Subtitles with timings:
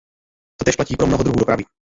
[0.59, 1.63] Totéž platí pro mnoho druhů dopravy.